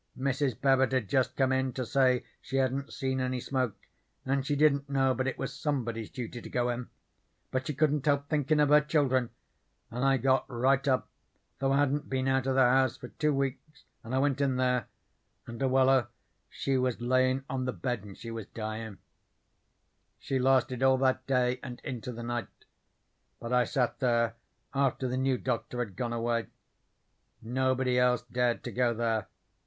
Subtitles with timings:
[0.17, 0.59] Mrs.
[0.59, 3.75] Babbit had just come in to say she hadn't seen any smoke
[4.25, 6.89] and she didn't know but it was somebody's duty to go in,
[7.51, 9.29] but she couldn't help thinkin' of her children,
[9.91, 11.07] and I got right up,
[11.59, 14.55] though I hadn't been out of the house for two weeks, and I went in
[14.55, 14.87] there,
[15.45, 16.07] and Luella
[16.49, 18.97] she was layin' on the bed, and she was dyin'.
[20.17, 22.47] "She lasted all that day and into the night.
[23.39, 24.33] But I sat there
[24.73, 26.47] after the new doctor had gone away.
[27.39, 29.27] Nobody else dared to go there.